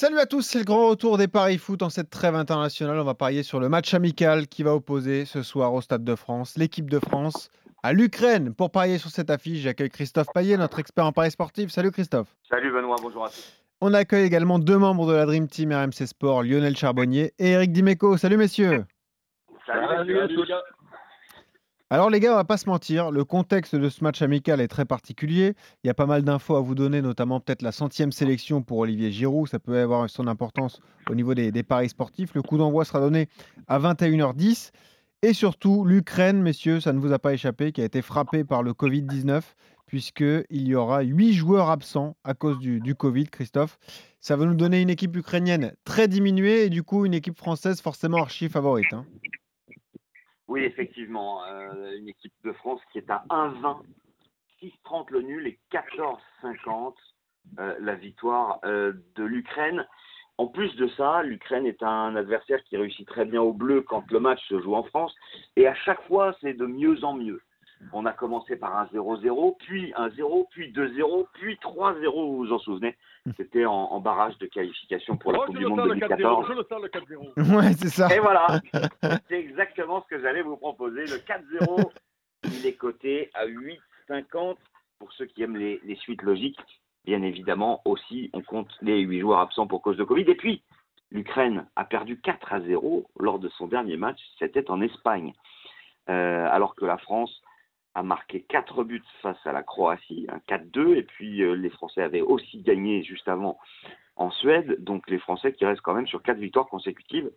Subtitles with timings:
[0.00, 3.00] Salut à tous, c'est le grand retour des paris foot en cette trêve internationale.
[3.00, 6.14] On va parier sur le match amical qui va opposer ce soir au Stade de
[6.14, 7.50] France l'équipe de France
[7.82, 8.54] à l'Ukraine.
[8.54, 11.70] Pour parier sur cette affiche, j'accueille Christophe Payet, notre expert en paris sportif.
[11.70, 12.28] Salut Christophe.
[12.48, 13.52] Salut Benoît, bonjour à tous.
[13.80, 17.72] On accueille également deux membres de la Dream Team RMC Sport, Lionel Charbonnier et Eric
[17.72, 18.16] Dimeco.
[18.16, 18.84] Salut messieurs.
[19.66, 20.36] Salut, Salut.
[21.90, 24.68] Alors les gars, on va pas se mentir, le contexte de ce match amical est
[24.68, 25.54] très particulier.
[25.82, 28.76] Il y a pas mal d'infos à vous donner, notamment peut-être la centième sélection pour
[28.76, 29.48] Olivier Giroud.
[29.48, 32.34] Ça peut avoir son importance au niveau des, paris sportifs.
[32.34, 33.30] Le coup d'envoi sera donné
[33.68, 34.70] à 21h10.
[35.22, 38.62] Et surtout, l'Ukraine, messieurs, ça ne vous a pas échappé, qui a été frappée par
[38.62, 39.40] le Covid-19,
[39.86, 43.78] puisqu'il y aura huit joueurs absents à cause du, du Covid, Christophe.
[44.20, 47.80] Ça va nous donner une équipe ukrainienne très diminuée et du coup une équipe française
[47.80, 48.92] forcément archi favorite.
[48.92, 49.06] hein.
[50.48, 53.82] Oui, effectivement, euh, une équipe de France qui est à 1,20,
[54.62, 56.94] 6,30 le nul et 14,50
[57.58, 59.86] euh, la victoire euh, de l'Ukraine.
[60.38, 64.10] En plus de ça, l'Ukraine est un adversaire qui réussit très bien au bleu quand
[64.10, 65.14] le match se joue en France.
[65.56, 67.42] Et à chaque fois, c'est de mieux en mieux.
[67.92, 72.52] On a commencé par un 0-0, puis un 0, puis 2-0, puis 3-0, vous vous
[72.52, 72.96] en souvenez?
[73.36, 75.94] C'était en, en barrage de qualification pour la Oh, Coupe je du Monde sens le
[75.94, 76.46] 4-0, 2014.
[76.48, 77.56] je le sens le 4-0.
[77.56, 78.14] Ouais, c'est ça.
[78.14, 78.60] Et voilà,
[79.28, 81.02] c'est exactement ce que j'allais vous proposer.
[81.02, 81.90] Le 4-0,
[82.44, 84.56] il est coté à 8,50
[84.98, 86.58] pour ceux qui aiment les, les suites logiques.
[87.04, 90.22] Bien évidemment, aussi, on compte les 8 joueurs absents pour cause de Covid.
[90.28, 90.62] Et puis,
[91.10, 95.32] l'Ukraine a perdu 4 à 0 lors de son dernier match, c'était en Espagne.
[96.10, 97.42] Euh, alors que la France
[97.94, 102.02] a marqué 4 buts face à la Croatie, un 4-2, et puis euh, les Français
[102.02, 103.58] avaient aussi gagné juste avant
[104.16, 107.30] en Suède, donc les Français qui restent quand même sur 4 victoires consécutives.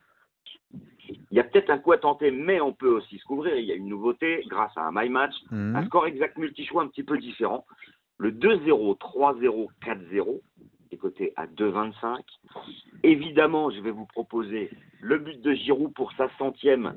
[1.10, 3.56] Il y a peut-être un coup à tenter, mais on peut aussi se couvrir.
[3.58, 5.76] Il y a une nouveauté grâce à un My Match, Mhm.
[5.76, 7.66] un score exact multi-choix un petit peu différent.
[8.18, 10.42] Le 2-0, 3-0, 4-0
[10.92, 12.24] est coté à 2,25.
[13.04, 14.70] Évidemment, je vais vous proposer
[15.02, 16.96] le but de Giroud pour sa centième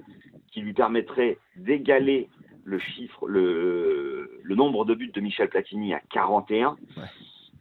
[0.53, 2.29] qui lui permettrait d'égaler
[2.65, 6.77] le chiffre, le, le nombre de buts de Michel Platini à 41.
[6.97, 7.03] Ouais.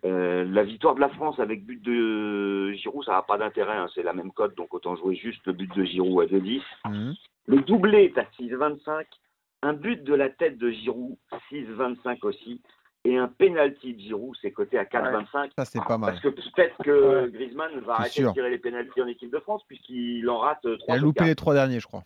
[0.05, 3.87] Euh, la victoire de la France avec but de Giroud, ça n'a pas d'intérêt, hein,
[3.95, 6.61] c'est la même cote, donc autant jouer juste le but de Giroud à 2,10.
[6.89, 7.15] Mhm.
[7.45, 9.05] Le doublé est à 6,25.
[9.61, 11.15] Un but de la tête de Giroud,
[11.49, 12.61] 6,25 aussi.
[13.05, 15.49] Et un penalty de Giroud, c'est coté à 4,25.
[15.57, 16.11] Ça, c'est pas mal.
[16.11, 18.29] Parce que peut-être que Griezmann va arrêter sûr.
[18.29, 20.97] de tirer les pénaltys en équipe de France puisqu'il en rate euh, Il 3 a
[20.99, 22.03] loupé les trois derniers, je crois.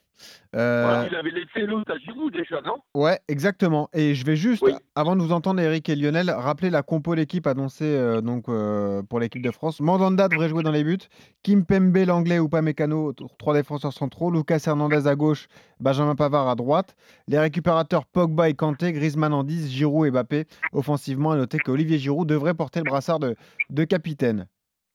[0.56, 1.08] Euh, Voilà.
[1.08, 2.78] Il avait laissé l'autre à Giroud déjà, non?
[2.96, 3.90] Ouais, exactement.
[3.94, 4.74] Et je vais juste, Oui.
[4.96, 9.04] avant de vous entendre, Eric et Lionel, rappeler la compo l'équipe annoncée euh, donc, euh,
[9.04, 9.80] pour l'équipe de France.
[9.80, 10.98] Mandanda devrait jouer dans les buts.
[11.44, 14.32] Kim Pembe, l'anglais ou Mécano, trois défenseurs centraux.
[14.32, 15.48] Lucas Hernandez à gauche,
[15.80, 16.96] Benjamin Pavard à droite.
[17.28, 20.46] Les récupérateurs Pogba et Kanté, Griezmann en 10, Giroud et Mbappé.
[20.92, 23.36] Offensivement, à noter qu'Olivier Giroud devrait porter le brassard de,
[23.70, 24.48] de capitaine.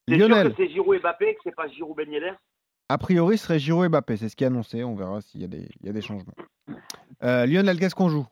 [0.07, 2.33] C'est Lionel, Giroud et Mbappé, que c'est pas Giroud Ben Yedder
[2.89, 4.17] a priori, ce serait Giroud et Mbappé.
[4.17, 4.83] C'est ce qui est annoncé.
[4.83, 6.33] On verra s'il y, a des- il y a des changements.
[7.23, 8.25] Euh, Lionel, qu'est-ce qu'on joue?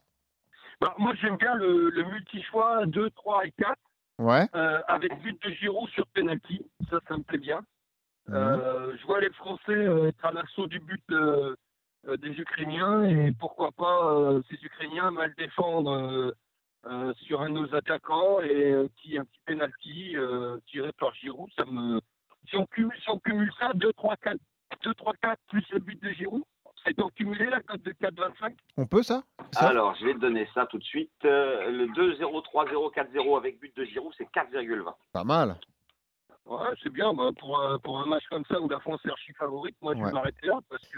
[0.82, 3.76] Bah, Moi, j'aime bien le, le multi-choix 2, 3 et 4,
[4.20, 4.46] Ouais.
[4.56, 6.62] euh, avec but de Giroud sur penalty.
[6.90, 7.60] Ça, ça me plaît bien.
[8.28, 8.36] Mhm.
[8.36, 11.02] Euh, je vois les Français être à l'assaut du but
[12.20, 16.34] des Ukrainiens et pourquoi pas euh, ces Ukrainiens mal défendre
[16.86, 20.92] euh, euh, sur un de nos attaquants et euh, qui un petit penalty euh, tiré
[20.94, 21.50] par Giroud.
[21.58, 22.00] Ça me...
[22.48, 24.38] si, on cumule, si on cumule ça, 2, 3, 4,
[24.84, 26.44] 2, 3, 4 plus le but de Giroud,
[26.84, 29.68] c'est donc cumulé la cote de 4,25 On peut ça, Ça?
[29.70, 31.12] Alors, je vais te donner ça tout de suite.
[31.26, 34.94] Euh, le 2-0, 3-0, 4-0 avec but de Giroud, c'est 4,20.
[35.14, 35.58] Pas mal.
[36.46, 37.14] Ouais, c'est bien.
[37.14, 39.94] Bah, pour, un- pour un match comme ça où la France est archi favorite, moi,
[39.94, 40.08] je Ouais.
[40.08, 40.98] vais m'arrêter là parce que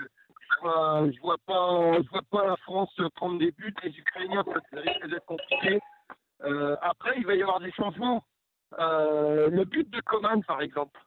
[0.55, 3.73] je vois, je vois pas, je vois pas la France prendre des buts.
[3.83, 5.79] Les Ukrainiens, ça, ça risque d'être compliqué.
[6.43, 8.23] Euh, après, il va y avoir des changements.
[8.79, 10.99] Euh, le but de Coman, par exemple.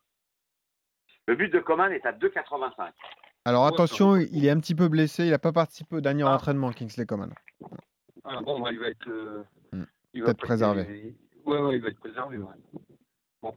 [1.27, 2.93] Le but de Coman est à 2,85.
[3.45, 5.25] Alors attention, il est un petit peu blessé.
[5.25, 6.35] Il n'a pas participé au dernier Ah.
[6.35, 7.33] entraînement, Kingsley Coman.
[8.25, 9.85] Ah, bon, bah, il va être, euh, Hmm.
[10.15, 11.15] il va pas- préservé.
[11.45, 12.39] Ouais, ouais, il va être préservé.
[12.39, 12.55] Ouais.
[13.43, 13.55] Bon,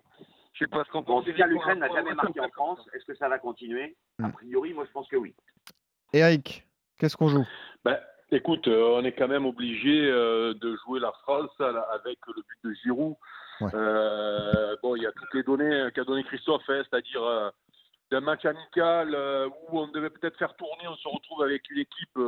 [0.54, 1.26] je sais pas ce qu'on Bon, en pense.
[1.26, 2.80] tout cas, l'Ukraine n'a jamais marqué en France.
[2.94, 3.96] Est-ce que ça va continuer?
[4.22, 4.31] A Hmm.
[4.31, 5.34] priori, moi, je pense que oui.
[6.14, 6.66] Eric,
[6.98, 7.46] qu'est-ce qu'on joue?
[7.84, 7.98] Ben,
[8.32, 12.70] écoute, euh, on est quand même obligé euh, de jouer la France avec le but
[12.70, 13.16] de Giroud.
[13.62, 13.70] Ouais.
[13.74, 17.50] Euh, bon, il y a toutes les données qu'a donné Christophe, hein, c'est-à-dire euh,
[18.10, 21.80] d'un match amical euh, où on devait peut-être faire tourner, on se retrouve avec une
[21.80, 22.20] équipe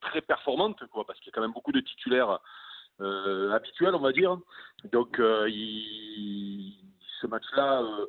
[0.00, 2.38] très performante, quoi, parce qu'il y a quand même beaucoup de titulaires
[3.00, 4.36] habituels, on va dire.
[4.92, 6.74] Donc, il-
[7.20, 8.06] ce match-là euh,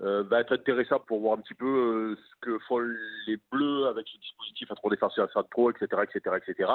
[0.00, 2.78] euh, va être intéressant pour voir un petit peu euh, ce que font
[3.26, 6.72] les Bleus avec ce dispositif à trois défenseurs centraux, etc., etc., etc.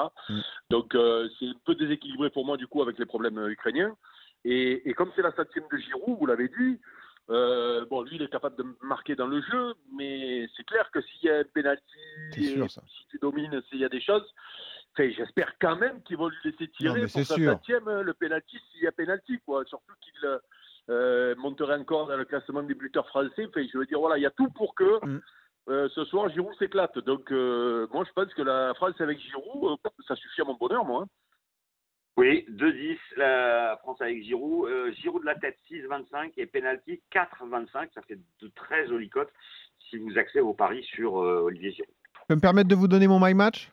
[0.70, 0.96] Donc,
[1.38, 3.96] c'est un peu déséquilibré pour moi, du coup, avec les problèmes ukrainiens.
[4.44, 6.80] Et, et comme c'est la septième de Giroud, vous l'avez dit,
[7.30, 11.00] Euh, bon, lui, il est capable de marquer dans le jeu, mais c'est clair que
[11.02, 11.82] s'il y a un penalty,
[12.32, 14.24] si tu domines, s'il y a des choses,
[14.96, 18.58] j'espère quand même qu'ils vont lui laisser Non, tirer c'est pour sa septième le penalty
[18.70, 19.64] s'il y a penalty, quoi.
[19.66, 20.26] Surtout qu'il
[20.90, 23.46] euh, monterait encore dans le classement des buteurs français.
[23.48, 25.20] Enfin, je veux dire, voilà, il y a tout pour que Mm.
[25.68, 26.98] euh, ce soir Giroud s'éclate.
[27.00, 30.54] Donc, euh, moi, je pense que la France avec Giroud, euh, ça suffit à mon
[30.54, 31.02] bonheur, moi.
[31.02, 31.08] hein.
[32.16, 34.68] Oui, 2-10, la France avec Giroud.
[34.68, 37.90] Euh, Giroud de la tête, 6-25 et penalty 4-25.
[37.94, 39.32] Ça fait de très jolies cotes
[39.88, 41.94] si vous axez vos paris sur euh, Olivier Giroud.
[42.14, 43.70] Je peux me permettre de vous donner mon my match?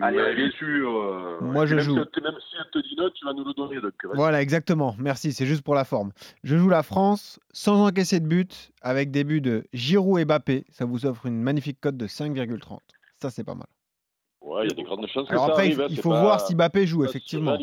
[0.00, 0.90] Allez, bien sûr.
[0.96, 1.92] euh, Moi, je même joue.
[1.94, 3.80] Si, même si elle te dit non, tu vas nous le donner.
[3.80, 3.94] Donc.
[4.14, 4.94] Voilà, exactement.
[4.98, 6.12] Merci, c'est juste pour la forme.
[6.44, 10.64] Je joue la France sans encaisser de but, avec des buts de Giroud et Mbappé.
[10.70, 12.78] Ça vous offre une magnifique cote de 5,30.
[13.20, 13.66] Ça, c'est pas mal.
[14.42, 15.80] Ouais, il y a des grandes chances que Alors ça après, il arrive.
[15.82, 17.52] hein, il faut pas- voir si Mbappé joue, effectivement.
[17.52, 17.58] hein.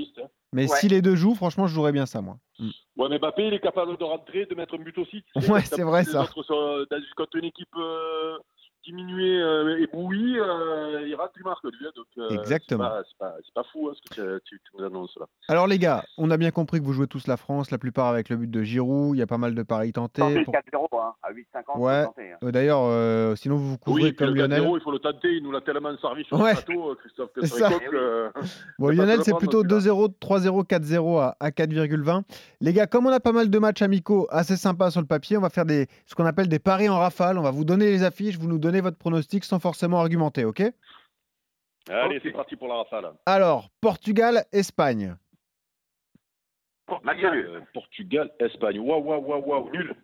[0.53, 0.77] Mais Ouais.
[0.77, 2.37] si les deux jouent, franchement, je jouerais bien ça, moi.
[2.59, 2.69] Mm.
[2.97, 5.23] Ouais, mais Mbappé, il est capable de rentrer, de mettre un but aussi.
[5.35, 6.25] tu sais, Ouais, c'est vrai, ça.
[6.25, 6.85] sont dans-
[7.17, 8.37] quand une équipe euh,
[8.85, 9.36] diminuée euh,
[11.37, 11.85] lui.
[11.95, 12.83] donc, euh, Exactement.
[12.83, 15.15] C'est pas, c'est pas, c'est pas fou hein, ce que tu, tu- tu nous annonces
[15.19, 15.25] là.
[15.47, 18.07] Alors, les gars, on a bien compris que vous jouez tous la France, la plupart
[18.07, 19.15] avec le but de Giroud.
[19.15, 20.21] Il y a pas mal de paris tentés.
[20.43, 21.79] Pour- 4-0 hein, à 8,50.
[21.79, 21.93] Ouais.
[21.93, 22.11] hein.
[22.43, 24.61] Euh, D'ailleurs, euh, sinon, vous vous couvrez Oui, comme le Lionel.
[24.63, 25.35] 4-0, il faut le tenter.
[25.35, 26.53] Il nous l'a tellement servi sur Ouais.
[26.53, 27.69] le plateau, Christophe, que C'est c'est ça.
[27.93, 28.29] euh,
[28.79, 29.93] Bon, Lionel, c'est plutôt prendre, celui-là.
[29.93, 32.23] 2-0, 3-0, 4-0 à, à 4,20.
[32.61, 35.37] Les gars, comme on a pas mal de matchs amicaux assez sympas sur le papier,
[35.37, 37.37] on va faire des, ce qu'on appelle des paris en rafale.
[37.37, 40.63] On va vous donner les affiches, vous nous donnez votre pronostic sans forcément argumenter, ok?
[41.89, 43.11] Allez, c'est parti pour la rafale.
[43.25, 45.15] Alors, Portugal, Espagne.
[46.89, 47.25] Nul.
[47.25, 48.79] Euh, Portugal, Espagne.
[48.79, 49.95] Waouh, waouh, waouh, waouh, nul.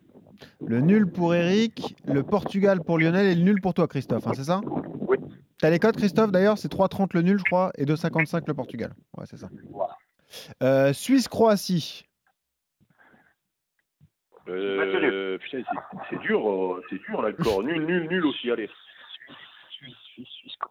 [0.66, 4.32] Le nul pour Eric, le Portugal pour Lionel et le nul pour toi, Christophe, hein,
[4.34, 4.60] c'est ça?
[5.08, 5.16] Oui.
[5.58, 6.58] T'as les codes, Christophe, d'ailleurs?
[6.58, 8.92] C'est 3,30 le nul, je crois, et 2,55 le Portugal.
[9.16, 9.48] Ouais, c'est ça.
[9.70, 9.96] Voilà.
[10.62, 12.04] Euh, Suisse-Croatie.
[14.48, 15.62] Euh, putain,
[16.10, 17.62] c'est- dur, euh, c'est dur là encore.
[17.62, 18.68] Nul, nul, nul aussi, allez.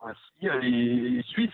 [0.04, 1.52] Suisse, Suisse, Suisse, Croatie, allez, Suisse.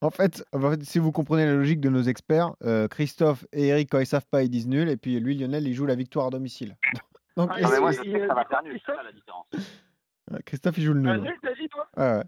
[0.00, 3.68] En fait, en fait, si vous comprenez la logique de nos experts, euh, Christophe et
[3.68, 5.94] Eric, quand ils savent pas, ils disent nul, et puis lui, Lionel, il joue la
[5.94, 6.76] victoire à domicile.
[7.36, 8.80] Donc, Ah, les Non, mais moi, je Suisses- sais que ça va faire nul.
[8.84, 9.46] C'est ça la différence.
[10.30, 11.22] Ouais, Christophe, il joue le Ah, nul.
[11.22, 12.22] nul, t'as dit, toi Ouais,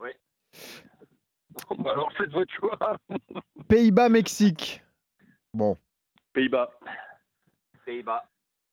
[0.00, 0.16] ouais.
[1.68, 2.96] Bon, bah, Alors, faites votre choix.
[3.68, 4.82] Pays-Bas, Mexique.
[5.52, 5.76] Bon.
[6.32, 6.68] Pays-Bas.
[7.86, 8.24] Pays-Bas,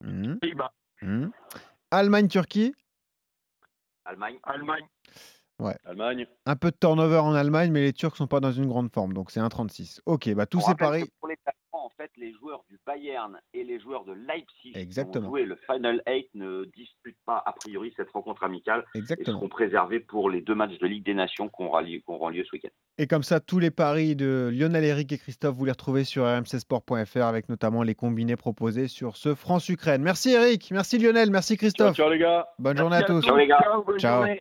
[0.04, 0.74] Mhm, Pays-Bas,
[1.04, 1.32] mhm.
[1.92, 2.74] Allemagne, Turquie.
[4.06, 4.40] Allemagne.
[4.44, 4.88] Allemagne.
[5.86, 6.26] Allemagne.
[6.46, 9.14] Un peu de turnover en Allemagne, mais les Turcs sont pas dans une grande forme,
[9.14, 10.00] donc c'est 1,36.
[10.06, 11.04] Ok, bah tous On ces rappelle paris.
[11.04, 14.72] que Pour les classements, en fait, les joueurs du Bayern et les joueurs de Leipzig
[14.76, 15.14] Exactement.
[15.14, 19.00] qui vont jouer le Final 8 ne disputent pas a priori cette rencontre amicale et
[19.00, 19.38] Exactement.
[19.38, 22.30] seront préservés pour les deux matchs de Ligue des Nations qui auront lieu, qui auront
[22.30, 22.70] lieu ce week-end.
[22.98, 26.26] Et comme ça, tous les paris de Lionel, Eric et Christophe, vous les retrouvez sur
[26.26, 30.02] rmcsport.fr avec notamment les combinés proposés sur ce France-Ukraine.
[30.02, 31.96] Merci Eric, merci Lionel, merci Christophe.
[31.96, 32.48] ciao les gars.
[32.60, 33.22] Bonne journée à tous.
[33.24, 33.60] Ciao, les gars.
[33.64, 34.16] Ciao, bonne Ciao.
[34.18, 34.30] journée.